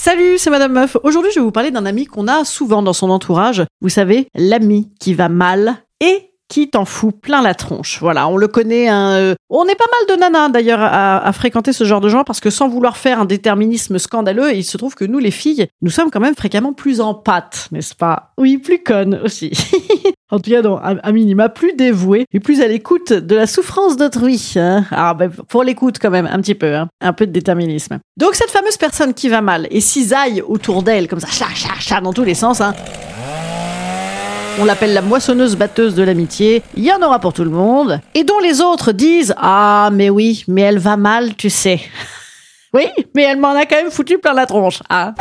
Salut, 0.00 0.38
c'est 0.38 0.50
Madame 0.50 0.74
Meuf. 0.74 0.96
Aujourd'hui, 1.02 1.32
je 1.34 1.40
vais 1.40 1.44
vous 1.44 1.50
parler 1.50 1.72
d'un 1.72 1.84
ami 1.84 2.06
qu'on 2.06 2.28
a 2.28 2.44
souvent 2.44 2.82
dans 2.84 2.92
son 2.92 3.10
entourage. 3.10 3.64
Vous 3.80 3.88
savez, 3.88 4.28
l'ami 4.36 4.92
qui 5.00 5.12
va 5.12 5.28
mal 5.28 5.78
et 6.00 6.30
qui 6.48 6.70
t'en 6.70 6.84
fout 6.84 7.20
plein 7.20 7.42
la 7.42 7.56
tronche. 7.56 7.98
Voilà, 8.00 8.28
on 8.28 8.36
le 8.36 8.46
connaît. 8.46 8.86
Hein, 8.86 9.10
euh, 9.16 9.34
on 9.50 9.64
est 9.64 9.74
pas 9.74 9.86
mal 9.90 10.16
de 10.16 10.20
nanas 10.20 10.50
d'ailleurs 10.50 10.78
à, 10.80 11.32
fréquenter 11.32 11.72
ce 11.72 11.82
genre 11.82 12.00
de 12.00 12.08
gens 12.08 12.22
parce 12.22 12.38
que 12.38 12.48
sans 12.48 12.68
vouloir 12.68 12.96
faire 12.96 13.20
un 13.20 13.24
déterminisme 13.24 13.98
scandaleux, 13.98 14.54
il 14.54 14.62
se 14.62 14.78
trouve 14.78 14.94
que 14.94 15.04
nous 15.04 15.18
les 15.18 15.32
filles, 15.32 15.66
nous 15.82 15.90
sommes 15.90 16.12
quand 16.12 16.20
même 16.20 16.36
fréquemment 16.36 16.72
plus 16.72 17.00
en 17.00 17.14
pâte, 17.14 17.66
n'est-ce 17.72 17.96
pas? 17.96 18.34
Oui, 18.38 18.58
plus 18.58 18.84
connes 18.84 19.20
aussi. 19.24 19.50
en 20.30 20.38
tout 20.38 20.50
cas, 20.50 20.60
non, 20.60 20.76
à, 20.76 21.12
minima, 21.12 21.48
plus 21.48 21.72
dévouée 21.72 22.26
et 22.32 22.40
plus 22.40 22.60
à 22.60 22.68
l'écoute 22.68 23.12
de 23.12 23.34
la 23.34 23.46
souffrance 23.46 23.96
d'autrui. 23.96 24.54
Hein. 24.56 24.84
Ah, 24.90 25.14
ben, 25.14 25.30
pour 25.30 25.64
l'écoute 25.64 25.98
quand 26.00 26.10
même, 26.10 26.28
un 26.30 26.38
petit 26.40 26.54
peu, 26.54 26.74
hein. 26.74 26.88
un 27.00 27.12
peu 27.14 27.26
de 27.26 27.32
déterminisme. 27.32 27.98
Donc 28.18 28.34
cette 28.34 28.50
fameuse 28.50 28.76
personne 28.76 29.14
qui 29.14 29.28
va 29.28 29.40
mal 29.40 29.66
et 29.70 29.80
cisaille 29.80 30.42
autour 30.42 30.82
d'elle 30.82 31.08
comme 31.08 31.20
ça, 31.20 31.28
chat, 31.28 31.54
chat, 31.54 31.80
chat, 31.80 32.00
dans 32.00 32.12
tous 32.12 32.24
les 32.24 32.34
sens. 32.34 32.60
Hein. 32.60 32.74
On 34.60 34.64
l'appelle 34.64 34.92
la 34.92 35.02
moissonneuse 35.02 35.56
batteuse 35.56 35.94
de 35.94 36.02
l'amitié. 36.02 36.62
Il 36.76 36.84
y 36.84 36.92
en 36.92 37.00
aura 37.00 37.20
pour 37.20 37.32
tout 37.32 37.44
le 37.44 37.50
monde. 37.50 38.00
Et 38.14 38.24
dont 38.24 38.40
les 38.40 38.60
autres 38.60 38.92
disent 38.92 39.34
Ah, 39.38 39.88
mais 39.92 40.10
oui, 40.10 40.44
mais 40.48 40.62
elle 40.62 40.78
va 40.78 40.96
mal, 40.96 41.36
tu 41.36 41.48
sais. 41.48 41.80
Oui, 42.74 42.84
mais 43.14 43.22
elle 43.22 43.38
m'en 43.38 43.52
a 43.52 43.64
quand 43.64 43.76
même 43.76 43.90
foutu 43.90 44.18
plein 44.18 44.34
la 44.34 44.46
tronche. 44.46 44.82
Ah. 44.90 45.14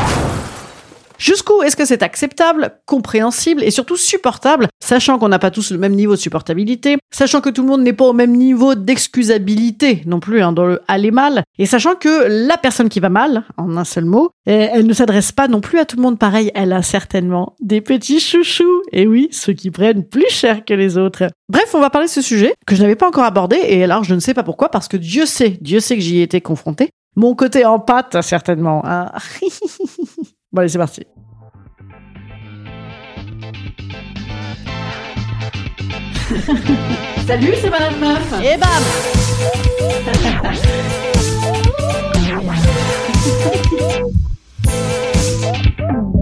Jusqu'où 1.17 1.63
est-ce 1.63 1.75
que 1.75 1.85
c'est 1.85 2.03
acceptable, 2.03 2.79
compréhensible 2.85 3.63
et 3.63 3.71
surtout 3.71 3.97
supportable, 3.97 4.67
sachant 4.79 5.17
qu'on 5.17 5.29
n'a 5.29 5.39
pas 5.39 5.51
tous 5.51 5.71
le 5.71 5.77
même 5.77 5.95
niveau 5.95 6.13
de 6.13 6.19
supportabilité, 6.19 6.97
sachant 7.11 7.41
que 7.41 7.49
tout 7.49 7.63
le 7.63 7.67
monde 7.67 7.81
n'est 7.81 7.93
pas 7.93 8.05
au 8.05 8.13
même 8.13 8.35
niveau 8.35 8.75
d'excusabilité 8.75 10.03
non 10.05 10.19
plus 10.19 10.41
hein, 10.41 10.51
dans 10.51 10.65
le 10.65 10.81
aller 10.87 11.11
mal, 11.11 11.43
et 11.57 11.65
sachant 11.65 11.95
que 11.95 12.47
la 12.47 12.57
personne 12.57 12.89
qui 12.89 12.99
va 12.99 13.09
mal, 13.09 13.43
en 13.57 13.77
un 13.77 13.83
seul 13.83 14.05
mot, 14.05 14.29
eh, 14.45 14.69
elle 14.73 14.85
ne 14.85 14.93
s'adresse 14.93 15.31
pas 15.31 15.47
non 15.47 15.59
plus 15.59 15.79
à 15.79 15.85
tout 15.85 15.95
le 15.95 16.03
monde 16.03 16.19
pareil, 16.19 16.51
elle 16.53 16.73
a 16.73 16.83
certainement 16.83 17.55
des 17.59 17.81
petits 17.81 18.19
chouchous, 18.19 18.83
et 18.91 19.07
oui, 19.07 19.27
ceux 19.31 19.53
qui 19.53 19.71
prennent 19.71 20.03
plus 20.03 20.29
cher 20.29 20.65
que 20.65 20.73
les 20.73 20.97
autres. 20.97 21.27
Bref, 21.49 21.73
on 21.73 21.79
va 21.79 21.89
parler 21.89 22.07
de 22.07 22.11
ce 22.11 22.21
sujet 22.21 22.53
que 22.65 22.75
je 22.75 22.81
n'avais 22.81 22.95
pas 22.95 23.07
encore 23.07 23.23
abordé, 23.23 23.57
et 23.63 23.83
alors 23.83 24.03
je 24.03 24.13
ne 24.13 24.19
sais 24.19 24.33
pas 24.33 24.43
pourquoi, 24.43 24.69
parce 24.69 24.87
que 24.87 24.97
Dieu 24.97 25.25
sait, 25.25 25.57
Dieu 25.61 25.79
sait 25.79 25.95
que 25.95 26.01
j'y 26.01 26.19
ai 26.19 26.23
été 26.23 26.41
confronté. 26.41 26.89
Mon 27.15 27.33
côté 27.33 27.65
en 27.65 27.79
pâte, 27.79 28.21
certainement. 28.21 28.83
Hein. 28.85 29.11
Bon 30.57 30.61
allez, 30.61 30.69
c'est 30.69 30.79
parti. 30.79 31.05
Salut, 37.27 37.53
c'est 37.61 37.69
Madame 37.69 37.99
Meuf. 37.99 38.33
Et 38.43 38.57
bam 38.57 38.67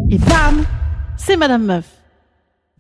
Et 0.12 0.18
bam 0.18 0.66
C'est 1.16 1.38
Madame 1.38 1.64
Meuf. 1.64 1.95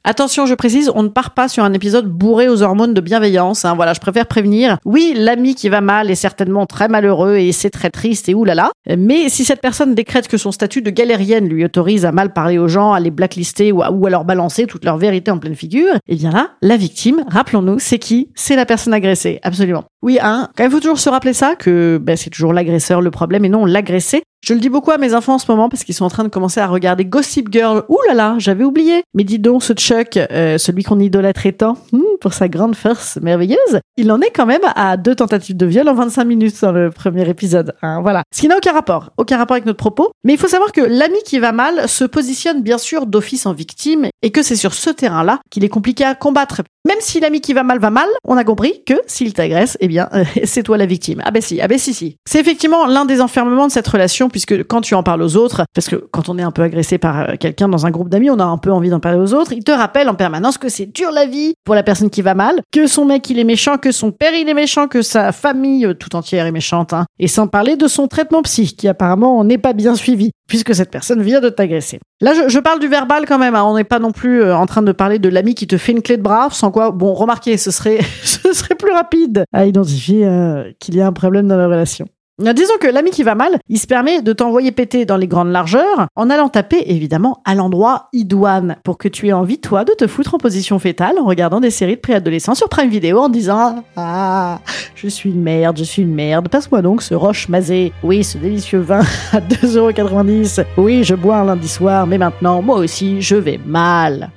Attention, 0.07 0.45
je 0.45 0.53
précise, 0.53 0.91
on 0.93 1.01
ne 1.01 1.07
part 1.07 1.31
pas 1.31 1.47
sur 1.47 1.63
un 1.63 1.73
épisode 1.73 2.05
bourré 2.05 2.47
aux 2.47 2.61
hormones 2.61 2.93
de 2.93 3.01
bienveillance. 3.01 3.65
Hein. 3.65 3.73
Voilà, 3.73 3.93
je 3.93 3.99
préfère 3.99 4.27
prévenir. 4.27 4.77
Oui, 4.85 5.15
l'ami 5.17 5.55
qui 5.55 5.67
va 5.67 5.81
mal 5.81 6.11
est 6.11 6.15
certainement 6.15 6.67
très 6.67 6.87
malheureux 6.87 7.37
et 7.37 7.51
c'est 7.51 7.71
très 7.71 7.89
triste 7.89 8.29
et 8.29 8.35
oulala. 8.35 8.69
Mais 8.87 9.29
si 9.29 9.43
cette 9.43 9.61
personne 9.61 9.95
décrète 9.95 10.27
que 10.27 10.37
son 10.37 10.51
statut 10.51 10.83
de 10.83 10.91
galérienne 10.91 11.49
lui 11.49 11.65
autorise 11.65 12.05
à 12.05 12.11
mal 12.11 12.33
parler 12.33 12.59
aux 12.59 12.67
gens, 12.67 12.93
à 12.93 12.99
les 12.99 13.09
blacklister 13.09 13.71
ou 13.71 13.81
à, 13.81 13.89
leur 14.07 14.25
balancer 14.25 14.67
toute 14.67 14.85
leur 14.85 14.97
vérité 14.97 15.31
en 15.31 15.39
pleine 15.39 15.55
figure, 15.55 15.95
eh 16.07 16.15
bien 16.15 16.29
là, 16.29 16.51
la 16.61 16.77
victime, 16.77 17.25
rappelons-nous, 17.27 17.79
c'est 17.79 17.97
qui? 17.97 18.29
C'est 18.35 18.55
la 18.55 18.67
personne 18.67 18.93
agressée, 18.93 19.39
absolument. 19.41 19.85
Oui, 20.03 20.19
hein, 20.21 20.49
quand 20.55 20.65
même, 20.65 20.71
faut 20.71 20.81
toujours 20.81 20.99
se 20.99 21.09
rappeler 21.09 21.33
ça, 21.33 21.55
que 21.55 21.97
ben, 21.99 22.15
c'est 22.15 22.29
toujours 22.29 22.53
l'agresseur 22.53 23.01
le 23.01 23.09
problème 23.09 23.43
et 23.43 23.49
non 23.49 23.65
l'agressé. 23.65 24.21
Je 24.45 24.53
le 24.53 24.59
dis 24.59 24.69
beaucoup 24.69 24.91
à 24.91 24.99
mes 24.99 25.15
enfants 25.15 25.33
en 25.33 25.39
ce 25.39 25.51
moment 25.51 25.69
parce 25.69 25.83
qu'ils 25.83 25.95
sont 25.95 26.05
en 26.05 26.09
train 26.09 26.23
de 26.23 26.29
commencer 26.29 26.59
à 26.59 26.67
regarder 26.67 27.03
Gossip 27.03 27.51
Girl. 27.51 27.83
Ouh 27.89 27.97
là 28.07 28.13
là, 28.13 28.35
j'avais 28.37 28.63
oublié. 28.63 29.03
Mais 29.15 29.23
dis 29.23 29.39
donc, 29.39 29.63
ce 29.63 29.73
Chuck, 29.73 30.17
euh, 30.17 30.59
celui 30.59 30.83
qu'on 30.83 30.99
idolâtrait 30.99 31.53
tant, 31.53 31.79
hmm, 31.91 32.03
pour 32.19 32.33
sa 32.33 32.47
grande 32.47 32.75
force 32.75 33.17
merveilleuse, 33.21 33.79
il 33.97 34.11
en 34.11 34.21
est 34.21 34.31
quand 34.31 34.45
même 34.45 34.61
à 34.75 34.97
deux 34.97 35.15
tentatives 35.15 35.57
de 35.57 35.65
viol 35.65 35.87
en 35.87 35.93
25 35.93 36.23
minutes 36.25 36.61
dans 36.61 36.71
le 36.71 36.89
premier 36.89 37.27
épisode. 37.29 37.75
Hein, 37.81 38.01
voilà. 38.01 38.23
Ce 38.33 38.41
qui 38.41 38.47
n'a 38.47 38.57
aucun 38.57 38.73
rapport, 38.73 39.11
aucun 39.17 39.37
rapport 39.37 39.55
avec 39.55 39.65
notre 39.65 39.77
propos. 39.77 40.11
Mais 40.23 40.33
il 40.33 40.39
faut 40.39 40.47
savoir 40.47 40.71
que 40.71 40.81
l'ami 40.81 41.17
qui 41.25 41.39
va 41.39 41.51
mal 41.51 41.87
se 41.87 42.03
positionne 42.03 42.61
bien 42.61 42.77
sûr 42.77 43.05
d'office 43.05 43.45
en 43.45 43.53
victime 43.53 44.07
et 44.21 44.31
que 44.31 44.43
c'est 44.43 44.55
sur 44.55 44.73
ce 44.73 44.89
terrain-là 44.89 45.39
qu'il 45.49 45.63
est 45.63 45.69
compliqué 45.69 46.03
à 46.03 46.15
combattre. 46.15 46.61
Même 46.85 46.97
si 46.99 47.19
l'ami 47.19 47.41
qui 47.41 47.53
va 47.53 47.63
mal 47.63 47.79
va 47.79 47.89
mal, 47.89 48.07
on 48.23 48.37
a 48.37 48.43
compris 48.43 48.83
que 48.85 48.93
s'il 49.07 49.33
t'agresse, 49.33 49.75
eh 49.79 49.87
bien, 49.87 50.07
c'est 50.43 50.61
toi 50.61 50.77
la 50.77 50.85
victime. 50.85 51.21
Ah 51.25 51.31
ben 51.31 51.41
si, 51.41 51.59
ah 51.59 51.67
ben 51.67 51.79
si, 51.79 51.95
si. 51.95 52.17
C'est 52.27 52.39
effectivement 52.39 52.85
l'un 52.85 53.05
des 53.05 53.21
enfermements 53.21 53.65
de 53.65 53.71
cette 53.71 53.87
relation, 53.87 54.29
puisque 54.29 54.63
quand 54.67 54.81
tu 54.81 54.93
en 54.93 55.01
parles 55.01 55.23
aux 55.23 55.35
autres, 55.35 55.63
parce 55.73 55.87
que 55.87 55.95
quand 55.95 56.29
on 56.29 56.37
est 56.37 56.43
un 56.43 56.51
peu 56.51 56.61
agressé 56.61 56.99
par 56.99 57.21
euh, 57.21 57.33
quelqu'un 57.39 57.67
dans 57.67 57.87
un 57.87 57.91
groupe 57.91 58.09
d'amis, 58.09 58.29
on 58.29 58.39
a 58.39 58.43
un 58.43 58.57
peu 58.57 58.71
envie 58.71 58.89
d'en 58.89 58.99
parler 58.99 59.19
aux 59.19 59.33
autres, 59.33 59.53
il 59.53 59.63
te 59.63 59.71
rappelle 59.71 60.09
en 60.09 60.15
permanence 60.15 60.59
que 60.59 60.69
c'est 60.69 60.85
dur 60.85 61.11
la 61.11 61.25
vie 61.25 61.55
pour 61.63 61.73
la 61.73 61.81
personne 61.81 62.04
qui 62.09 62.21
va 62.21 62.33
mal, 62.33 62.61
que 62.71 62.87
son 62.87 63.05
mec 63.05 63.29
il 63.29 63.39
est 63.39 63.43
méchant, 63.43 63.77
que 63.77 63.91
son 63.91 64.11
père 64.11 64.33
il 64.33 64.47
est 64.49 64.53
méchant, 64.53 64.87
que 64.87 65.01
sa 65.01 65.31
famille 65.31 65.85
euh, 65.85 65.93
tout 65.93 66.15
entière 66.15 66.45
est 66.45 66.51
méchante, 66.51 66.93
hein. 66.93 67.05
Et 67.19 67.27
sans 67.27 67.47
parler 67.47 67.75
de 67.75 67.87
son 67.87 68.07
traitement 68.07 68.41
psy, 68.41 68.75
qui 68.75 68.87
apparemment 68.87 69.43
n'est 69.43 69.57
pas 69.57 69.73
bien 69.73 69.95
suivi, 69.95 70.31
puisque 70.47 70.75
cette 70.75 70.91
personne 70.91 71.21
vient 71.21 71.41
de 71.41 71.49
t'agresser. 71.49 71.99
Là, 72.21 72.47
je, 72.47 72.59
parle 72.59 72.79
du 72.79 72.87
verbal 72.87 73.25
quand 73.25 73.37
même, 73.37 73.55
hein. 73.55 73.63
on 73.63 73.75
n'est 73.75 73.83
pas 73.83 73.99
non 73.99 74.11
plus 74.11 74.41
euh, 74.41 74.55
en 74.55 74.65
train 74.65 74.81
de 74.81 74.91
parler 74.91 75.19
de 75.19 75.29
l'ami 75.29 75.55
qui 75.55 75.67
te 75.67 75.77
fait 75.77 75.91
une 75.91 76.01
clé 76.01 76.17
de 76.17 76.21
bras, 76.21 76.49
sans 76.51 76.71
quoi, 76.71 76.91
bon, 76.91 77.13
remarquez, 77.13 77.57
ce 77.57 77.71
serait, 77.71 77.99
ce 78.23 78.53
serait 78.53 78.75
plus 78.75 78.91
rapide 78.91 79.45
à 79.53 79.65
identifier 79.65 80.25
euh, 80.25 80.71
qu'il 80.79 80.95
y 80.95 81.01
a 81.01 81.07
un 81.07 81.13
problème 81.13 81.47
dans 81.47 81.57
la 81.57 81.67
relation. 81.67 82.07
Disons 82.37 82.73
que 82.81 82.87
l'ami 82.87 83.11
qui 83.11 83.23
va 83.23 83.33
mal, 83.33 83.59
il 83.69 83.79
se 83.79 83.87
permet 83.87 84.21
de 84.21 84.33
t'envoyer 84.33 84.73
péter 84.73 85.05
dans 85.05 85.15
les 85.15 85.27
grandes 85.27 85.53
largeurs 85.53 86.07
en 86.17 86.29
allant 86.29 86.49
taper 86.49 86.83
évidemment 86.87 87.41
à 87.45 87.55
l'endroit 87.55 88.09
idoine 88.11 88.75
pour 88.83 88.97
que 88.97 89.07
tu 89.07 89.29
aies 89.29 89.33
envie 89.33 89.61
toi 89.61 89.85
de 89.85 89.93
te 89.93 90.05
foutre 90.05 90.35
en 90.35 90.37
position 90.37 90.77
fétale 90.77 91.17
en 91.17 91.23
regardant 91.23 91.61
des 91.61 91.71
séries 91.71 91.95
de 91.95 92.01
préadolescents 92.01 92.53
sur 92.53 92.67
Prime 92.67 92.89
Video 92.89 93.19
en 93.19 93.29
disant 93.29 93.85
ah 93.95 94.59
je 94.95 95.07
suis 95.07 95.29
une 95.29 95.43
merde, 95.43 95.77
je 95.77 95.85
suis 95.85 96.01
une 96.01 96.13
merde, 96.13 96.49
passe-moi 96.49 96.81
donc 96.81 97.03
ce 97.03 97.13
roche 97.13 97.47
masé, 97.47 97.93
oui 98.03 98.25
ce 98.25 98.37
délicieux 98.37 98.79
vin 98.79 98.99
à 99.31 99.39
2,90€, 99.39 100.65
oui 100.75 101.05
je 101.05 101.15
bois 101.15 101.37
un 101.37 101.45
lundi 101.45 101.69
soir 101.69 102.05
mais 102.05 102.17
maintenant 102.17 102.61
moi 102.61 102.75
aussi 102.79 103.21
je 103.21 103.37
vais 103.37 103.61
mal. 103.65 104.29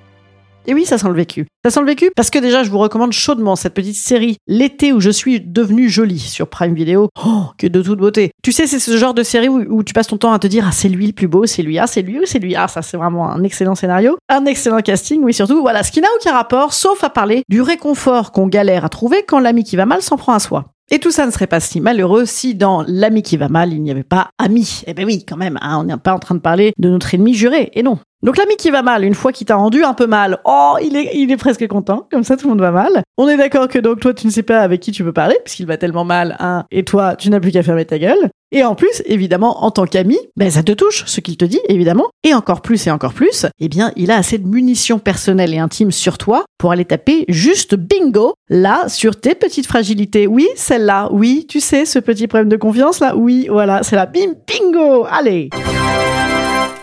Et 0.68 0.74
oui, 0.74 0.84
ça 0.84 0.98
sent 0.98 1.08
le 1.08 1.14
vécu. 1.14 1.46
Ça 1.64 1.70
sent 1.70 1.80
le 1.80 1.86
vécu 1.86 2.10
parce 2.14 2.28
que 2.28 2.38
déjà, 2.38 2.62
je 2.62 2.70
vous 2.70 2.76
recommande 2.76 3.12
chaudement 3.12 3.56
cette 3.56 3.72
petite 3.72 3.96
série 3.96 4.36
L'été 4.46 4.92
où 4.92 5.00
je 5.00 5.08
suis 5.08 5.40
devenue 5.40 5.88
jolie 5.88 6.18
sur 6.18 6.48
Prime 6.48 6.74
Video. 6.74 7.08
Oh, 7.24 7.44
que 7.56 7.66
de 7.66 7.80
toute 7.80 7.98
beauté. 7.98 8.32
Tu 8.42 8.52
sais, 8.52 8.66
c'est 8.66 8.78
ce 8.78 8.94
genre 8.98 9.14
de 9.14 9.22
série 9.22 9.48
où, 9.48 9.82
tu 9.82 9.94
passes 9.94 10.08
ton 10.08 10.18
temps 10.18 10.30
à 10.30 10.38
te 10.38 10.46
dire, 10.46 10.66
ah, 10.68 10.72
c'est 10.72 10.90
lui 10.90 11.06
le 11.06 11.14
plus 11.14 11.26
beau, 11.26 11.46
c'est 11.46 11.62
lui, 11.62 11.78
ah, 11.78 11.86
c'est 11.86 12.02
lui 12.02 12.20
ou 12.20 12.26
c'est 12.26 12.38
lui. 12.38 12.54
Ah, 12.54 12.68
ça, 12.68 12.82
c'est 12.82 12.98
vraiment 12.98 13.30
un 13.30 13.42
excellent 13.44 13.74
scénario. 13.74 14.18
Un 14.28 14.44
excellent 14.44 14.80
casting, 14.80 15.22
oui, 15.22 15.32
surtout. 15.32 15.62
Voilà, 15.62 15.82
ce 15.82 15.90
qui 15.90 16.02
n'a 16.02 16.08
aucun 16.20 16.34
rapport, 16.34 16.74
sauf 16.74 17.02
à 17.02 17.08
parler 17.08 17.44
du 17.48 17.62
réconfort 17.62 18.30
qu'on 18.30 18.46
galère 18.46 18.84
à 18.84 18.90
trouver 18.90 19.22
quand 19.26 19.38
l'ami 19.38 19.64
qui 19.64 19.76
va 19.76 19.86
mal 19.86 20.02
s'en 20.02 20.18
prend 20.18 20.34
à 20.34 20.38
soi. 20.38 20.66
Et 20.90 20.98
tout 20.98 21.10
ça 21.10 21.26
ne 21.26 21.30
serait 21.30 21.46
pas 21.46 21.60
si 21.60 21.80
malheureux 21.80 22.24
si 22.24 22.54
dans 22.54 22.82
l'ami 22.86 23.22
qui 23.22 23.36
va 23.36 23.48
mal, 23.48 23.72
il 23.72 23.82
n'y 23.82 23.90
avait 23.90 24.04
pas 24.04 24.30
ami. 24.38 24.82
Eh 24.86 24.94
ben 24.94 25.04
oui, 25.04 25.24
quand 25.26 25.36
même, 25.36 25.58
hein, 25.60 25.78
on 25.80 25.84
n'est 25.84 25.96
pas 25.98 26.14
en 26.14 26.18
train 26.18 26.34
de 26.34 26.40
parler 26.40 26.72
de 26.78 26.88
notre 26.88 27.14
ennemi 27.14 27.34
juré. 27.34 27.70
Et 27.74 27.82
non. 27.82 27.98
Donc 28.22 28.36
l'ami 28.36 28.56
qui 28.56 28.70
va 28.70 28.82
mal, 28.82 29.04
une 29.04 29.14
fois 29.14 29.32
qu'il 29.32 29.46
t'a 29.46 29.54
rendu 29.54 29.84
un 29.84 29.94
peu 29.94 30.06
mal, 30.06 30.40
oh, 30.44 30.74
il 30.82 30.96
est, 30.96 31.36
presque 31.36 31.66
content, 31.68 32.08
comme 32.10 32.24
ça 32.24 32.36
tout 32.36 32.46
le 32.46 32.50
monde 32.50 32.60
va 32.60 32.72
mal. 32.72 33.02
On 33.16 33.28
est 33.28 33.36
d'accord 33.36 33.68
que 33.68 33.78
donc 33.78 34.00
toi 34.00 34.12
tu 34.12 34.26
ne 34.26 34.32
sais 34.32 34.42
pas 34.42 34.60
avec 34.60 34.80
qui 34.80 34.90
tu 34.90 35.04
peux 35.04 35.12
parler, 35.12 35.36
puisqu'il 35.44 35.66
va 35.66 35.76
tellement 35.76 36.04
mal, 36.04 36.36
hein, 36.40 36.64
et 36.72 36.84
toi 36.84 37.14
tu 37.14 37.30
n'as 37.30 37.38
plus 37.38 37.52
qu'à 37.52 37.62
fermer 37.62 37.84
ta 37.84 37.98
gueule. 37.98 38.30
Et 38.50 38.64
en 38.64 38.74
plus, 38.74 39.02
évidemment, 39.04 39.64
en 39.64 39.70
tant 39.70 39.84
qu'ami, 39.84 40.16
ben 40.36 40.50
ça 40.50 40.62
te 40.62 40.72
touche, 40.72 41.04
ce 41.06 41.20
qu'il 41.20 41.36
te 41.36 41.44
dit, 41.44 41.60
évidemment. 41.68 42.06
Et 42.24 42.32
encore 42.32 42.62
plus 42.62 42.86
et 42.86 42.90
encore 42.90 43.12
plus, 43.12 43.44
eh 43.60 43.68
bien, 43.68 43.92
il 43.94 44.10
a 44.10 44.16
assez 44.16 44.38
de 44.38 44.48
munitions 44.48 44.98
personnelles 44.98 45.52
et 45.52 45.58
intimes 45.58 45.92
sur 45.92 46.16
toi 46.16 46.46
pour 46.56 46.72
aller 46.72 46.86
taper 46.86 47.26
juste 47.28 47.74
bingo, 47.74 48.32
là, 48.48 48.88
sur 48.88 49.20
tes 49.20 49.34
petites 49.34 49.66
fragilités. 49.66 50.26
Oui, 50.26 50.48
celle-là, 50.56 51.10
oui, 51.12 51.46
tu 51.46 51.60
sais, 51.60 51.84
ce 51.84 51.98
petit 51.98 52.26
problème 52.26 52.48
de 52.48 52.56
confiance, 52.56 53.00
là, 53.00 53.14
oui, 53.16 53.48
voilà, 53.50 53.82
c'est 53.82 53.96
la 53.96 54.06
bim, 54.06 54.32
bingo, 54.46 55.06
allez 55.10 55.50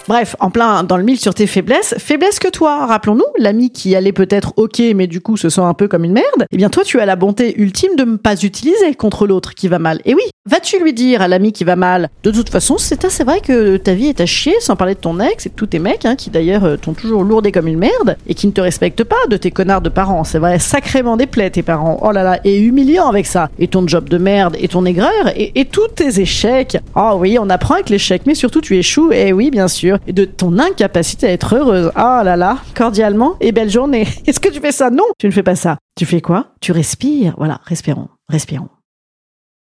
Bref, 0.08 0.36
en 0.40 0.52
plein 0.52 0.84
dans 0.84 0.98
le 0.98 1.04
mille 1.04 1.20
sur 1.20 1.34
tes 1.34 1.48
faiblesses, 1.48 1.96
faiblesses 1.98 2.38
que 2.38 2.48
toi, 2.48 2.86
rappelons-nous, 2.86 3.24
l'ami 3.40 3.72
qui 3.72 3.96
allait 3.96 4.12
peut-être 4.12 4.54
ok, 4.56 4.80
mais 4.94 5.08
du 5.08 5.20
coup 5.20 5.36
se 5.36 5.50
sent 5.50 5.62
un 5.62 5.74
peu 5.74 5.88
comme 5.88 6.04
une 6.04 6.14
merde, 6.14 6.46
eh 6.52 6.58
bien 6.58 6.70
toi 6.70 6.84
tu 6.84 7.00
as 7.00 7.08
la 7.08 7.16
bonté 7.16 7.60
ultime 7.60 7.96
de 7.96 8.04
ne 8.04 8.18
pas 8.18 8.36
utiliser 8.44 8.94
contre 8.94 9.26
l'autre 9.26 9.56
qui 9.56 9.68
va 9.68 9.80
mal. 9.80 10.02
Et 10.06 10.14
oui, 10.14 10.22
vas-tu 10.48 10.78
lui 10.78 10.94
dire 10.94 11.24
à 11.24 11.28
l'ami 11.28 11.54
qui 11.54 11.64
va 11.64 11.76
mal, 11.76 12.10
de 12.24 12.30
toute 12.30 12.50
façon 12.50 12.78
c'est 12.78 13.04
assez 13.04 13.24
vrai 13.24 13.42
que 13.42 13.78
ta 13.78 13.96
vie 13.96 14.10
est 14.10 14.22
à 14.22 14.28
chier, 14.28 14.54
sans 14.60 14.76
parler 14.76 14.94
de 14.94 15.00
ton 15.00 15.20
ex 15.20 15.48
et 15.48 15.50
de 15.50 15.56
tous 15.56 15.66
tes 15.66 15.80
mecs, 15.80 16.06
hein, 16.06 16.16
qui 16.16 16.30
d'ailleurs 16.30 16.66
euh, 16.66 16.78
t'ont 16.78 16.94
toujours 16.94 17.24
lourdé 17.24 17.52
comme 17.52 17.68
une 17.68 17.80
merde, 17.80 18.16
et 18.28 18.36
qui 18.36 18.46
ne 18.46 18.52
te 18.52 18.62
respectent 18.62 19.06
pas, 19.06 19.16
de 19.32 19.38
tes 19.38 19.50
connards 19.50 19.82
de 19.82 19.90
parents, 19.90 20.24
c'est 20.24 20.38
vrai, 20.38 20.60
sacrément 20.60 21.18
déplaît 21.18 21.50
tes 21.50 21.64
parents, 21.64 21.98
oh 22.04 22.12
là 22.12 22.22
là, 22.22 22.40
et 22.44 22.60
humiliant 22.60 23.08
avec 23.08 23.26
ça, 23.26 23.50
et 23.58 23.68
ton 23.68 23.88
job 23.88 24.08
de 24.08 24.20
merde, 24.20 24.56
et 24.60 24.68
ton 24.68 24.86
aigreur, 24.86 25.30
et, 25.36 25.60
et 25.60 25.66
tous 25.66 25.88
tes 25.96 26.20
échecs. 26.20 26.78
Oh 26.96 27.16
oui, 27.18 27.40
on 27.40 27.50
apprend 27.50 27.74
avec 27.74 27.90
l'échec, 27.90 28.22
mais 28.28 28.36
surtout 28.36 28.62
tu 28.62 28.78
échoues, 28.78 29.12
et 29.12 29.34
oui 29.34 29.50
bien 29.50 29.68
sûr, 29.68 29.95
et 30.08 30.14
de 30.14 30.26
ton 30.26 30.60
incapacité 30.60 31.28
à 31.28 31.32
être 31.32 31.56
heureuse. 31.56 31.92
Oh 31.96 32.22
là 32.24 32.36
là, 32.36 32.58
cordialement 32.76 33.36
et 33.40 33.52
belle 33.52 33.70
journée. 33.70 34.08
Est-ce 34.28 34.40
que 34.40 34.50
tu 34.50 34.60
fais 34.60 34.72
ça? 34.72 34.90
Non, 34.90 35.06
tu 35.18 35.28
ne 35.28 35.32
fais 35.32 35.44
pas 35.44 35.56
ça. 35.56 35.78
Tu 35.96 36.06
fais 36.06 36.22
quoi? 36.22 36.48
Tu 36.62 36.72
respires. 36.72 37.36
Voilà, 37.38 37.62
respirons, 37.64 38.10
respirons. 38.30 38.70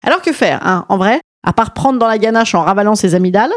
Alors 0.05 0.21
que 0.21 0.31
faire, 0.31 0.65
hein, 0.65 0.85
en 0.89 0.97
vrai? 0.97 1.21
À 1.45 1.53
part 1.53 1.73
prendre 1.73 1.99
dans 1.99 2.07
la 2.07 2.17
ganache 2.17 2.55
en 2.55 2.63
ravalant 2.63 2.95
ses 2.95 3.15
amygdales 3.15 3.53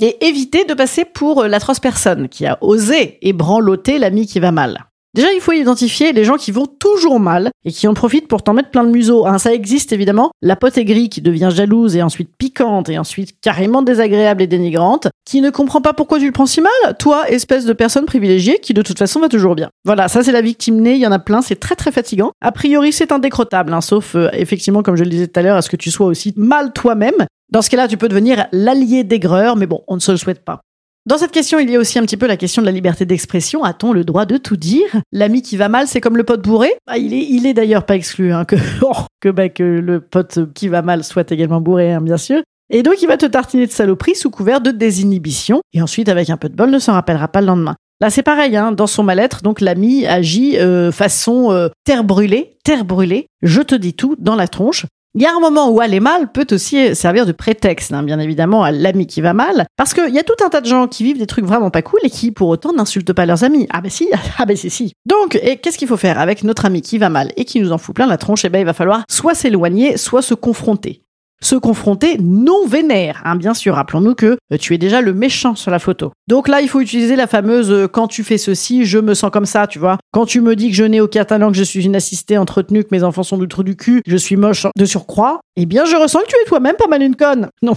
Et 0.00 0.26
évitez 0.26 0.64
de 0.64 0.74
passer 0.74 1.04
pour 1.04 1.44
l'atroce 1.44 1.80
personne 1.80 2.28
qui 2.28 2.46
a 2.46 2.58
osé 2.62 3.18
ébranloter 3.26 3.98
l'ami 3.98 4.26
qui 4.26 4.40
va 4.40 4.52
mal. 4.52 4.86
Déjà, 5.14 5.32
il 5.32 5.40
faut 5.40 5.52
identifier 5.52 6.12
les 6.12 6.24
gens 6.24 6.36
qui 6.36 6.50
vont 6.50 6.66
toujours 6.66 7.20
mal 7.20 7.50
et 7.64 7.70
qui 7.70 7.86
en 7.86 7.94
profitent 7.94 8.26
pour 8.26 8.42
t'en 8.42 8.52
mettre 8.52 8.70
plein 8.70 8.82
le 8.82 8.90
museau. 8.90 9.26
Hein, 9.26 9.38
ça 9.38 9.54
existe 9.54 9.92
évidemment. 9.92 10.32
La 10.42 10.56
pote 10.56 10.76
aigrie 10.76 11.08
qui 11.08 11.22
devient 11.22 11.50
jalouse 11.54 11.94
et 11.94 12.02
ensuite 12.02 12.30
piquante 12.36 12.88
et 12.88 12.98
ensuite 12.98 13.36
carrément 13.40 13.82
désagréable 13.82 14.42
et 14.42 14.48
dénigrante, 14.48 15.06
qui 15.24 15.40
ne 15.40 15.50
comprend 15.50 15.80
pas 15.80 15.92
pourquoi 15.92 16.18
tu 16.18 16.26
le 16.26 16.32
prends 16.32 16.46
si 16.46 16.60
mal. 16.60 16.96
Toi, 16.98 17.30
espèce 17.30 17.64
de 17.64 17.72
personne 17.72 18.06
privilégiée 18.06 18.58
qui 18.58 18.74
de 18.74 18.82
toute 18.82 18.98
façon 18.98 19.20
va 19.20 19.28
toujours 19.28 19.54
bien. 19.54 19.70
Voilà, 19.84 20.08
ça 20.08 20.24
c'est 20.24 20.32
la 20.32 20.42
victime 20.42 20.80
née. 20.80 20.94
Il 20.94 21.00
y 21.00 21.06
en 21.06 21.12
a 21.12 21.20
plein. 21.20 21.42
C'est 21.42 21.60
très 21.60 21.76
très 21.76 21.92
fatigant. 21.92 22.32
A 22.40 22.50
priori, 22.50 22.92
c'est 22.92 23.12
indécrottable, 23.12 23.72
hein, 23.72 23.80
sauf 23.80 24.16
euh, 24.16 24.30
effectivement, 24.32 24.82
comme 24.82 24.96
je 24.96 25.04
le 25.04 25.10
disais 25.10 25.28
tout 25.28 25.38
à 25.38 25.42
l'heure, 25.44 25.56
à 25.56 25.62
ce 25.62 25.70
que 25.70 25.76
tu 25.76 25.92
sois 25.92 26.06
aussi 26.06 26.34
mal 26.36 26.72
toi-même. 26.72 27.26
Dans 27.52 27.62
ce 27.62 27.70
cas-là, 27.70 27.86
tu 27.86 27.96
peux 27.96 28.08
devenir 28.08 28.46
l'allié 28.50 29.04
d'aigreur, 29.04 29.54
mais 29.54 29.66
bon, 29.66 29.82
on 29.86 29.94
ne 29.94 30.00
se 30.00 30.10
le 30.10 30.16
souhaite 30.16 30.44
pas. 30.44 30.62
Dans 31.06 31.18
cette 31.18 31.32
question, 31.32 31.58
il 31.58 31.68
y 31.68 31.76
a 31.76 31.78
aussi 31.78 31.98
un 31.98 32.02
petit 32.02 32.16
peu 32.16 32.26
la 32.26 32.38
question 32.38 32.62
de 32.62 32.66
la 32.66 32.72
liberté 32.72 33.04
d'expression. 33.04 33.62
A-t-on 33.62 33.92
le 33.92 34.04
droit 34.04 34.24
de 34.24 34.38
tout 34.38 34.56
dire? 34.56 34.86
L'ami 35.12 35.42
qui 35.42 35.58
va 35.58 35.68
mal, 35.68 35.86
c'est 35.86 36.00
comme 36.00 36.16
le 36.16 36.24
pote 36.24 36.42
bourré? 36.42 36.70
Bah, 36.86 36.96
Il 36.96 37.12
est, 37.12 37.26
il 37.28 37.46
est 37.46 37.52
d'ailleurs 37.52 37.84
pas 37.84 37.94
exclu 37.94 38.32
hein, 38.32 38.46
que, 38.46 38.56
oh, 38.82 39.02
que, 39.20 39.28
bah, 39.28 39.50
que 39.50 39.62
le 39.62 40.00
pote 40.00 40.52
qui 40.54 40.68
va 40.68 40.80
mal 40.80 41.04
soit 41.04 41.30
également 41.30 41.60
bourré, 41.60 41.92
hein, 41.92 42.00
bien 42.00 42.16
sûr. 42.16 42.40
Et 42.70 42.82
donc, 42.82 43.02
il 43.02 43.06
va 43.06 43.18
te 43.18 43.26
tartiner 43.26 43.66
de 43.66 43.72
saloperie 43.72 44.14
sous 44.14 44.30
couvert 44.30 44.62
de 44.62 44.70
désinhibition. 44.70 45.60
Et 45.74 45.82
ensuite, 45.82 46.08
avec 46.08 46.30
un 46.30 46.38
peu 46.38 46.48
de 46.48 46.56
bol, 46.56 46.70
ne 46.70 46.78
s'en 46.78 46.94
rappellera 46.94 47.28
pas 47.28 47.42
le 47.42 47.48
lendemain. 47.48 47.76
Là, 48.00 48.08
c'est 48.08 48.22
pareil, 48.22 48.56
hein, 48.56 48.72
dans 48.72 48.86
son 48.86 49.02
mal-être, 49.02 49.42
donc 49.42 49.60
l'ami 49.60 50.06
agit 50.06 50.58
euh, 50.58 50.90
façon 50.90 51.52
euh, 51.52 51.68
terre 51.84 52.02
brûlée, 52.02 52.56
terre 52.64 52.84
brûlée, 52.84 53.28
je 53.42 53.60
te 53.60 53.74
dis 53.74 53.94
tout 53.94 54.16
dans 54.18 54.34
la 54.34 54.48
tronche. 54.48 54.86
Il 55.16 55.22
y 55.22 55.26
a 55.26 55.32
un 55.32 55.38
moment 55.38 55.70
où 55.70 55.80
aller 55.80 56.00
mal 56.00 56.32
peut 56.32 56.46
aussi 56.50 56.92
servir 56.96 57.24
de 57.24 57.30
prétexte, 57.30 57.92
hein, 57.92 58.02
bien 58.02 58.18
évidemment, 58.18 58.64
à 58.64 58.72
l'ami 58.72 59.06
qui 59.06 59.20
va 59.20 59.32
mal, 59.32 59.64
parce 59.76 59.94
qu'il 59.94 60.12
y 60.12 60.18
a 60.18 60.24
tout 60.24 60.44
un 60.44 60.48
tas 60.48 60.60
de 60.60 60.66
gens 60.66 60.88
qui 60.88 61.04
vivent 61.04 61.18
des 61.18 61.28
trucs 61.28 61.44
vraiment 61.44 61.70
pas 61.70 61.82
cool 61.82 62.00
et 62.02 62.10
qui, 62.10 62.32
pour 62.32 62.48
autant, 62.48 62.72
n'insultent 62.72 63.12
pas 63.12 63.24
leurs 63.24 63.44
amis. 63.44 63.68
Ah 63.70 63.80
ben 63.80 63.90
si, 63.90 64.08
ah 64.38 64.44
ben 64.44 64.56
si, 64.56 64.70
si. 64.70 64.94
Donc, 65.06 65.38
et 65.40 65.58
qu'est-ce 65.58 65.78
qu'il 65.78 65.86
faut 65.86 65.96
faire 65.96 66.18
avec 66.18 66.42
notre 66.42 66.64
ami 66.64 66.82
qui 66.82 66.98
va 66.98 67.10
mal 67.10 67.30
et 67.36 67.44
qui 67.44 67.60
nous 67.60 67.70
en 67.70 67.78
fout 67.78 67.94
plein 67.94 68.08
la 68.08 68.18
tronche? 68.18 68.44
Eh 68.44 68.48
ben, 68.48 68.58
il 68.58 68.64
va 68.64 68.72
falloir 68.72 69.04
soit 69.08 69.34
s'éloigner, 69.34 69.98
soit 69.98 70.20
se 70.20 70.34
confronter 70.34 71.03
se 71.42 71.56
confronter 71.56 72.16
non 72.20 72.66
vénère. 72.66 73.22
Hein, 73.24 73.36
bien 73.36 73.54
sûr, 73.54 73.74
rappelons-nous 73.74 74.14
que 74.14 74.38
tu 74.58 74.74
es 74.74 74.78
déjà 74.78 75.00
le 75.00 75.12
méchant 75.12 75.54
sur 75.54 75.70
la 75.70 75.78
photo. 75.78 76.12
Donc 76.28 76.48
là, 76.48 76.60
il 76.60 76.68
faut 76.68 76.80
utiliser 76.80 77.16
la 77.16 77.26
fameuse 77.26 77.70
euh, 77.70 77.86
quand 77.86 78.08
tu 78.08 78.24
fais 78.24 78.38
ceci, 78.38 78.84
je 78.84 78.98
me 78.98 79.14
sens 79.14 79.30
comme 79.30 79.46
ça, 79.46 79.66
tu 79.66 79.78
vois. 79.78 79.98
Quand 80.12 80.26
tu 80.26 80.40
me 80.40 80.56
dis 80.56 80.70
que 80.70 80.76
je 80.76 80.84
n'ai 80.84 81.00
aucun 81.00 81.24
talent, 81.24 81.50
que 81.50 81.58
je 81.58 81.64
suis 81.64 81.84
une 81.84 81.96
assistée 81.96 82.38
entretenue, 82.38 82.84
que 82.84 82.88
mes 82.92 83.02
enfants 83.02 83.22
sont 83.22 83.38
du 83.38 83.48
trou 83.48 83.62
du 83.62 83.76
cul, 83.76 84.02
que 84.04 84.10
je 84.10 84.16
suis 84.16 84.36
moche 84.36 84.66
de 84.76 84.84
surcroît, 84.84 85.40
eh 85.56 85.66
bien, 85.66 85.84
je 85.84 85.96
ressens 85.96 86.20
que 86.20 86.28
tu 86.28 86.36
es 86.42 86.48
toi-même 86.48 86.76
pas 86.76 86.86
mal 86.88 87.02
une 87.02 87.16
conne. 87.16 87.48
Non, 87.62 87.74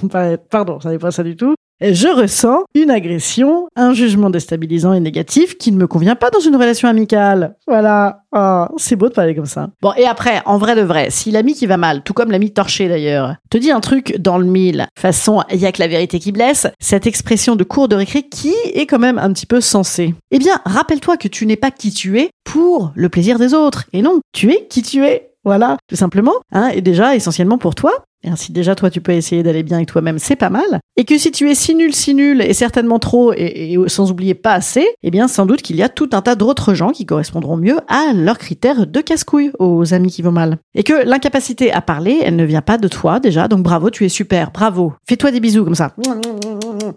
pardon, 0.50 0.80
ça 0.80 0.90
n'est 0.90 1.00
pas 1.00 1.12
ça 1.12 1.24
du 1.24 1.36
tout 1.36 1.56
je 1.82 2.08
ressens 2.08 2.64
une 2.74 2.90
agression, 2.90 3.68
un 3.76 3.94
jugement 3.94 4.30
déstabilisant 4.30 4.94
et 4.94 5.00
négatif 5.00 5.58
qui 5.58 5.72
ne 5.72 5.78
me 5.78 5.88
convient 5.88 6.16
pas 6.16 6.30
dans 6.30 6.40
une 6.40 6.56
relation 6.56 6.88
amicale. 6.88 7.56
Voilà. 7.68 8.24
Oh, 8.36 8.66
c'est 8.78 8.96
beau 8.96 9.10
de 9.10 9.14
parler 9.14 9.36
comme 9.36 9.46
ça. 9.46 9.70
Bon, 9.82 9.94
et 9.98 10.06
après, 10.06 10.42
en 10.46 10.58
vrai 10.58 10.76
de 10.76 10.82
vrai, 10.82 11.10
si 11.10 11.32
l'ami 11.32 11.54
qui 11.54 11.66
va 11.66 11.78
mal, 11.78 12.04
tout 12.04 12.14
comme 12.14 12.32
l'ami 12.32 12.52
torché 12.52 12.88
d'ailleurs, 12.88 13.36
te 13.50 13.58
dit 13.58 13.72
un 13.72 13.80
truc 13.80 14.18
dans 14.20 14.38
le 14.38 14.46
mille, 14.46 14.88
façon 14.98 15.44
il 15.52 15.60
y 15.60 15.66
a 15.66 15.72
que 15.72 15.82
la 15.82 15.88
vérité 15.88 16.20
qui 16.20 16.32
blesse, 16.32 16.68
cette 16.80 17.08
expression 17.08 17.56
de 17.56 17.64
cours 17.64 17.88
de 17.88 17.96
récré 17.96 18.24
qui 18.24 18.54
est 18.74 18.86
quand 18.86 19.00
même 19.00 19.18
un 19.18 19.32
petit 19.32 19.46
peu 19.46 19.62
sensée. 19.62 20.16
Eh 20.32 20.40
bien, 20.40 20.60
rappelle-toi 20.66 21.18
que 21.18 21.28
tu 21.28 21.46
n'es 21.46 21.56
pas 21.56 21.72
qui 21.72 21.92
tu 21.92 22.20
es 22.20 22.30
pour 22.44 22.92
le 22.96 23.10
plaisir 23.10 23.40
des 23.40 23.54
autres. 23.54 23.86
Et 23.94 24.02
non, 24.02 24.20
tu 24.34 24.52
es 24.52 24.68
qui 24.68 24.82
tu 24.82 25.06
es. 25.06 25.32
Voilà, 25.44 25.78
tout 25.88 25.96
simplement. 25.96 26.34
Hein, 26.52 26.70
et 26.74 26.82
déjà, 26.82 27.16
essentiellement 27.16 27.58
pour 27.58 27.74
toi, 27.74 27.94
et 28.24 28.30
ainsi 28.30 28.52
déjà 28.52 28.76
toi 28.76 28.90
tu 28.90 29.02
peux 29.02 29.12
essayer 29.12 29.44
d'aller 29.44 29.64
bien 29.64 29.78
avec 29.78 29.90
toi-même, 29.90 30.20
c'est 30.20 30.36
pas 30.36 30.50
mal. 30.50 30.80
Et 31.00 31.06
que 31.06 31.18
si 31.18 31.32
tu 31.32 31.50
es 31.50 31.56
si 31.56 31.76
nul, 31.76 31.94
si 31.94 32.16
nul, 32.16 32.42
et 32.42 32.54
certainement 32.54 32.98
trop, 32.98 33.32
et, 33.34 33.78
sans 33.88 34.12
oublier 34.12 34.34
pas 34.34 34.54
assez, 34.54 34.88
eh 35.04 35.12
bien 35.12 35.28
sans 35.28 35.46
doute 35.46 35.62
qu'il 35.62 35.76
y 35.76 35.84
a 35.84 35.90
tout 35.90 36.10
un 36.14 36.22
tas 36.22 36.36
d'autres 36.36 36.74
gens 36.74 36.90
qui 36.90 37.06
correspondront 37.06 37.56
mieux 37.56 37.78
à 37.88 38.14
leurs 38.14 38.38
critères 38.38 38.88
de 38.88 39.02
casse-couille, 39.02 39.52
aux 39.60 39.94
amis 39.94 40.12
qui 40.12 40.24
vont 40.24 40.32
mal. 40.32 40.58
Et 40.74 40.84
que 40.84 41.06
l'incapacité 41.06 41.72
à 41.72 41.82
parler, 41.82 42.20
elle 42.24 42.36
ne 42.36 42.44
vient 42.44 42.62
pas 42.62 42.78
de 42.78 42.88
toi 42.88 43.20
déjà, 43.20 43.48
donc 43.48 43.62
bravo, 43.62 43.90
tu 43.92 44.06
es 44.06 44.10
super, 44.10 44.52
bravo. 44.52 44.94
Fais-toi 45.08 45.32
des 45.32 45.40
bisous 45.40 45.64
comme 45.64 45.76
ça. 45.76 45.94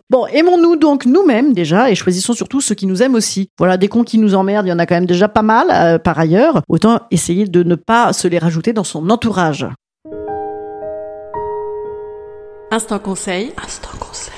Bon, 0.08 0.26
aimons-nous 0.26 0.76
donc 0.76 1.04
nous-mêmes 1.04 1.52
déjà, 1.52 1.90
et 1.90 1.94
choisissons 1.94 2.32
surtout 2.32 2.60
ceux 2.60 2.74
qui 2.74 2.86
nous 2.86 3.02
aiment 3.02 3.14
aussi. 3.14 3.50
Voilà, 3.58 3.76
des 3.76 3.88
cons 3.88 4.04
qui 4.04 4.18
nous 4.18 4.34
emmerdent, 4.34 4.66
il 4.66 4.70
y 4.70 4.72
en 4.72 4.78
a 4.78 4.86
quand 4.86 4.94
même 4.94 5.06
déjà 5.06 5.28
pas 5.28 5.42
mal 5.42 5.68
euh, 5.70 5.98
par 5.98 6.18
ailleurs. 6.18 6.62
Autant 6.68 7.00
essayer 7.10 7.44
de 7.44 7.62
ne 7.62 7.74
pas 7.74 8.12
se 8.12 8.28
les 8.28 8.38
rajouter 8.38 8.72
dans 8.72 8.84
son 8.84 9.10
entourage. 9.10 9.66
Instant 12.72 13.00
conseil. 13.00 13.52
Instant 13.60 13.98
conseil. 13.98 14.32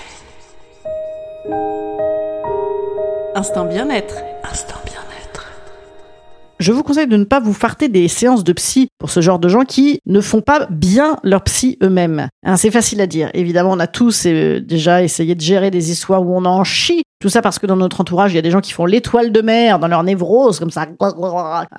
Instant 3.34 3.67
bien-être. 3.67 4.14
Instant 4.50 4.79
bien-être. 4.87 5.50
Je 6.58 6.73
vous 6.73 6.82
conseille 6.82 7.08
de 7.08 7.19
ne 7.19 7.25
pas 7.25 7.40
vous 7.40 7.52
farter 7.52 7.88
des 7.88 8.08
séances 8.08 8.43
de 8.43 8.55
psy 8.55 8.88
pour 8.99 9.11
ce 9.11 9.20
genre 9.20 9.38
de 9.38 9.50
gens 9.50 9.67
qui 9.67 10.00
ne 10.06 10.23
font 10.23 10.40
pas 10.40 10.67
bien 10.70 11.19
leur 11.23 11.44
psy 11.44 11.76
eux-mêmes. 11.82 12.29
Hein, 12.43 12.56
c'est 12.56 12.70
facile 12.70 13.02
à 13.02 13.06
dire. 13.06 13.29
Évidemment, 13.34 13.73
on 13.73 13.79
a 13.79 13.87
tous 13.87 14.25
euh, 14.25 14.61
déjà 14.61 15.02
essayé 15.02 15.35
de 15.35 15.40
gérer 15.43 15.70
des 15.70 15.90
histoires 15.90 16.23
où 16.23 16.35
on 16.35 16.46
en 16.46 16.64
chie. 16.64 17.02
Tout 17.20 17.28
ça 17.28 17.43
parce 17.43 17.58
que 17.58 17.67
dans 17.67 17.76
notre 17.76 18.00
entourage, 18.00 18.32
il 18.32 18.37
y 18.37 18.38
a 18.38 18.43
des 18.43 18.50
gens 18.50 18.62
qui 18.62 18.73
font 18.73 18.87
l'étoile 18.87 19.31
de 19.31 19.43
mer 19.43 19.78
dans 19.78 19.88
leur 19.88 20.05
névrose, 20.05 20.58
comme 20.58 20.70
ça. 20.70 20.87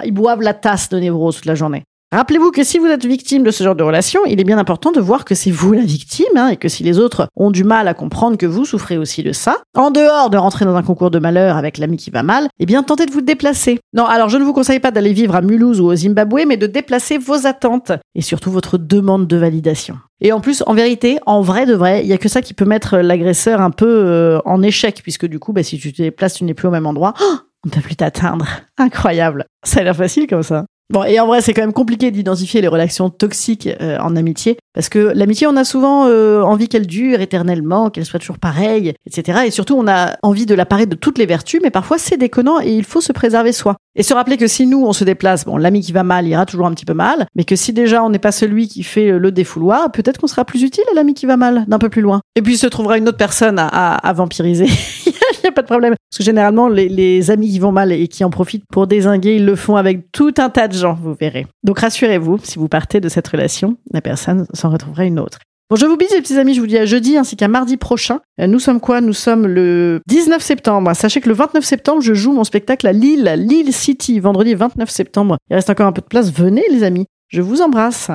Ils 0.04 0.12
boivent 0.12 0.42
la 0.42 0.54
tasse 0.54 0.90
de 0.90 1.00
névrose 1.00 1.38
toute 1.38 1.46
la 1.46 1.56
journée. 1.56 1.84
Rappelez-vous 2.14 2.52
que 2.52 2.64
si 2.64 2.78
vous 2.78 2.86
êtes 2.86 3.08
victime 3.08 3.42
de 3.42 3.50
ce 3.50 3.64
genre 3.64 3.74
de 3.74 3.82
relation, 3.82 4.20
il 4.28 4.40
est 4.40 4.44
bien 4.44 4.60
important 4.60 4.92
de 4.92 5.00
voir 5.00 5.26
que 5.26 5.34
c'est 5.34 5.50
vous 5.50 5.74
la 5.74 5.82
victime, 5.82 6.28
hein, 6.36 6.50
et 6.50 6.58
que 6.58 6.70
si 6.70 6.84
les 6.84 7.00
autres 7.00 7.28
ont 7.36 7.50
du 7.50 7.64
mal 7.64 7.88
à 7.88 7.96
comprendre 7.96 8.38
que 8.38 8.46
vous 8.46 8.66
souffrez 8.66 9.00
aussi 9.00 9.24
de 9.24 9.32
ça, 9.32 9.58
en 9.76 9.90
dehors 9.90 10.30
de 10.30 10.38
rentrer 10.38 10.64
dans 10.64 10.76
un 10.76 10.84
concours 10.84 11.10
de 11.10 11.18
malheur 11.18 11.58
avec 11.58 11.80
l'ami 11.80 11.98
qui 11.98 12.12
va 12.12 12.22
mal, 12.22 12.50
eh 12.60 12.68
bien 12.68 12.84
tentez 12.84 13.08
de 13.08 13.12
vous 13.12 13.22
déplacer. 13.22 13.80
Non, 13.96 14.06
alors 14.06 14.30
je 14.30 14.38
ne 14.38 14.44
vous 14.44 14.54
conseille 14.54 14.80
pas 14.80 14.92
d'aller 14.92 15.12
vivre 15.12 15.36
à 15.36 15.42
Mulhouse 15.42 15.82
ou 15.82 15.86
au 15.86 15.96
Zimbabwe, 15.96 16.42
mais 16.48 16.56
de 16.56 16.68
déplacer 16.68 17.18
vos 17.18 17.48
attentes 17.48 17.94
et 18.14 18.22
surtout 18.22 18.52
votre 18.52 18.78
demande 18.78 19.26
de 19.26 19.38
validation. 19.38 19.98
Et 20.22 20.32
en 20.32 20.40
plus, 20.40 20.62
en 20.68 20.76
vérité, 20.76 21.18
en 21.26 21.42
vrai 21.42 21.66
de 21.66 21.74
vrai, 21.74 22.02
il 22.04 22.08
y 22.08 22.14
a 22.14 22.20
que 22.20 22.30
ça 22.30 22.44
qui 22.44 22.54
peut 22.54 22.66
mettre 22.66 22.98
l'agresseur 22.98 23.60
un 23.60 23.72
peu 23.72 23.88
euh, 23.90 24.40
en 24.46 24.62
échec, 24.62 25.00
puisque 25.02 25.26
du 25.26 25.40
coup, 25.40 25.52
bah, 25.52 25.64
si 25.64 25.80
tu 25.80 25.92
te 25.92 26.04
déplaces, 26.04 26.36
tu 26.36 26.44
n'es 26.44 26.54
plus 26.54 26.68
au 26.68 26.72
même 26.72 26.86
endroit. 26.86 27.16
Oh 27.20 27.38
on 27.66 27.70
ne 27.70 27.74
peut 27.74 27.82
plus 27.82 27.96
t'atteindre. 27.96 28.46
Incroyable. 28.78 29.46
Ça 29.64 29.80
a 29.80 29.84
l'air 29.84 29.96
facile 29.96 30.28
comme 30.28 30.44
ça. 30.44 30.66
Bon, 30.94 31.04
et 31.04 31.20
en 31.20 31.26
vrai, 31.26 31.42
c'est 31.42 31.56
quand 31.56 31.64
même 31.64 31.74
compliqué 31.74 32.12
d'identifier 32.12 32.62
les 32.62 32.68
relations 32.68 33.10
toxiques 33.10 33.68
euh, 33.82 33.98
en 33.98 34.16
amitié, 34.16 34.60
parce 34.76 34.90
que 34.90 35.00
l'amitié, 35.16 35.48
on 35.48 35.56
a 35.56 35.64
souvent 35.64 36.06
euh, 36.06 36.44
envie 36.44 36.68
qu'elle 36.68 36.86
dure 36.86 37.20
éternellement, 37.20 37.90
qu'elle 37.90 38.06
soit 38.06 38.20
toujours 38.20 38.38
pareille, 38.38 38.94
etc. 39.08 39.40
Et 39.48 39.50
surtout, 39.50 39.76
on 39.76 39.88
a 39.88 40.16
envie 40.22 40.46
de 40.46 40.54
la 40.54 40.68
parer 40.68 40.86
de 40.86 40.94
toutes 40.94 41.18
les 41.18 41.26
vertus, 41.26 41.60
mais 41.64 41.72
parfois 41.72 41.98
c'est 41.98 42.18
déconnant 42.18 42.62
et 42.62 42.72
il 42.72 42.84
faut 42.84 43.02
se 43.02 43.12
préserver 43.12 43.54
soi. 43.54 43.76
Et 43.96 44.04
se 44.04 44.14
rappeler 44.14 44.38
que 44.38 44.46
si 44.46 44.68
nous, 44.68 44.86
on 44.86 44.94
se 44.94 45.04
déplace, 45.04 45.46
bon, 45.46 45.58
l'ami 45.58 45.82
qui 45.82 45.94
va 45.94 46.04
mal 46.04 46.28
ira 46.28 46.46
toujours 46.46 46.68
un 46.68 46.74
petit 46.76 46.86
peu 46.86 46.94
mal, 46.94 47.26
mais 47.34 47.44
que 47.44 47.56
si 47.56 47.74
déjà 47.74 48.04
on 48.04 48.12
n'est 48.12 48.20
pas 48.20 48.32
celui 48.32 48.68
qui 48.68 48.84
fait 48.84 49.18
le 49.18 49.32
défouloir, 49.32 49.92
peut-être 49.92 50.20
qu'on 50.20 50.28
sera 50.28 50.46
plus 50.46 50.62
utile 50.62 50.84
à 50.92 50.96
l'ami 50.96 51.16
qui 51.16 51.26
va 51.26 51.38
mal, 51.38 51.66
d'un 51.68 51.80
peu 51.80 51.90
plus 51.90 52.04
loin. 52.04 52.22
Et 52.36 52.44
puis 52.44 52.56
se 52.56 52.68
trouvera 52.68 53.00
une 53.00 53.10
autre 53.10 53.18
personne 53.18 53.58
à, 53.58 53.96
à 53.96 54.14
vampiriser. 54.14 54.68
N'y 55.48 55.50
a 55.50 55.52
pas 55.52 55.62
de 55.62 55.68
problème. 55.68 55.96
Parce 56.10 56.18
que 56.20 56.24
généralement, 56.24 56.68
les, 56.68 57.32
amis 57.32 57.50
qui 57.50 57.60
vont 57.60 57.72
mal 57.72 57.92
et 57.92 58.08
qui 58.08 58.24
en 58.24 58.30
profitent 58.30 58.66
pour 58.72 58.88
désinguer, 58.88 59.36
ils 59.36 59.46
le 59.46 59.56
font 59.56 59.76
avec 59.76 60.12
tout 60.12 60.34
un 60.38 60.50
tas 60.50 60.68
de 60.68 60.74
gens, 60.74 60.98
vous 61.02 61.14
verrez. 61.14 61.46
Donc 61.64 61.80
rassurez-vous, 61.80 62.40
si 62.44 62.60
vous 62.60 62.68
partez 62.68 63.00
de 63.00 63.10
cette 63.10 63.28
relation, 63.28 63.78
la 63.92 64.02
personne 64.02 64.46
s'en 64.54 64.70
retrouvera 64.70 65.06
une 65.06 65.20
autre. 65.20 65.40
Bon, 65.70 65.76
je 65.76 65.86
vous 65.86 65.98
bise 65.98 66.12
les 66.12 66.22
petits 66.22 66.38
amis, 66.38 66.54
je 66.54 66.60
vous 66.60 66.68
dis 66.68 66.78
à 66.78 66.86
jeudi 66.86 67.18
ainsi 67.18 67.36
qu'à 67.36 67.48
mardi 67.48 67.78
prochain. 67.78 68.20
Euh, 68.40 68.48
nous 68.48 68.60
sommes 68.60 68.80
quoi? 68.80 69.02
Nous 69.02 69.14
sommes 69.14 69.48
le 69.48 70.02
19 70.08 70.42
septembre. 70.42 70.94
Sachez 70.94 71.22
que 71.22 71.30
le 71.30 71.36
29 71.36 71.64
septembre, 71.64 72.02
je 72.02 72.14
joue 72.14 72.34
mon 72.34 72.44
spectacle 72.44 72.86
à 72.86 72.92
Lille, 72.92 73.34
Lille 73.38 73.74
City, 73.74 74.20
vendredi 74.20 74.54
29 74.54 74.90
septembre. 74.90 75.38
Il 75.50 75.56
reste 75.56 75.70
encore 75.70 75.88
un 75.88 75.94
peu 75.94 76.02
de 76.02 76.08
place. 76.08 76.32
Venez 76.32 76.64
les 76.70 76.84
amis, 76.84 77.06
je 77.30 77.42
vous 77.42 77.62
embrasse. 77.62 78.12